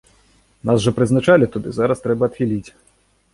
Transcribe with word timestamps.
Нас 0.69 0.79
жа 0.85 0.93
прызначалі 0.99 1.49
туды, 1.57 1.75
зараз 1.79 2.03
трэба 2.07 2.23
адхіліць. 2.33 2.69